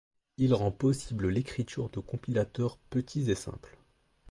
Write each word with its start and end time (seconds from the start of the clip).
Il 0.39 0.55
rend 0.55 0.71
possible 0.71 1.27
l'écriture 1.29 1.91
de 1.91 1.99
compilateurs 1.99 2.79
petits 2.89 3.29
et 3.29 3.35
simples. 3.35 3.77